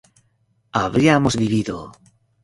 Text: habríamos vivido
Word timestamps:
habríamos 0.71 1.35
vivido 1.37 1.91